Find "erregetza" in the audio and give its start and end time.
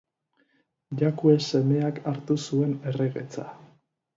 2.93-3.47